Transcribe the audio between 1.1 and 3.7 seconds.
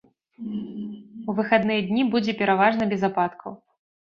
У выхадныя дні будзе пераважна без ападкаў.